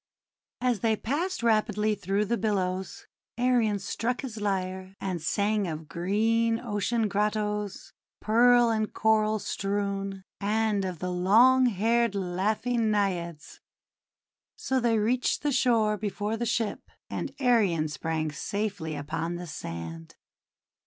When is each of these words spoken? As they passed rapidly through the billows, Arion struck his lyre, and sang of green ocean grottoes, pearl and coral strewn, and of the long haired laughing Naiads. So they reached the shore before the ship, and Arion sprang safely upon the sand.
As 0.61 0.79
they 0.79 0.95
passed 0.95 1.43
rapidly 1.43 1.93
through 1.93 2.25
the 2.25 2.35
billows, 2.35 3.05
Arion 3.37 3.77
struck 3.77 4.21
his 4.21 4.41
lyre, 4.41 4.95
and 4.99 5.21
sang 5.21 5.67
of 5.67 5.87
green 5.87 6.59
ocean 6.59 7.07
grottoes, 7.07 7.93
pearl 8.19 8.71
and 8.71 8.91
coral 8.91 9.37
strewn, 9.37 10.23
and 10.39 10.85
of 10.85 10.97
the 10.97 11.11
long 11.11 11.67
haired 11.67 12.15
laughing 12.15 12.89
Naiads. 12.89 13.59
So 14.55 14.79
they 14.79 14.97
reached 14.97 15.43
the 15.43 15.51
shore 15.51 15.97
before 15.97 16.35
the 16.35 16.47
ship, 16.47 16.89
and 17.07 17.31
Arion 17.39 17.87
sprang 17.87 18.31
safely 18.31 18.95
upon 18.95 19.35
the 19.35 19.45
sand. 19.45 20.15